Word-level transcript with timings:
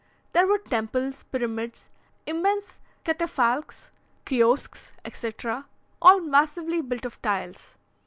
There 0.33 0.47
were 0.47 0.57
temples, 0.57 1.21
pyramids, 1.21 1.87
immense 2.25 2.79
catafalques, 3.05 3.91
kiosks, 4.25 4.93
etc., 5.05 5.67
all 6.01 6.19
massively 6.21 6.81
built 6.81 7.05
of 7.05 7.21
tiles. 7.21 7.77